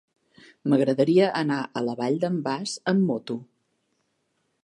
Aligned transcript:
M'agradaria 0.71 1.27
anar 1.41 1.59
a 1.65 1.83
la 1.89 1.95
Vall 2.01 2.17
d'en 2.25 2.41
Bas 2.49 2.75
amb 2.93 3.07
moto. 3.11 3.39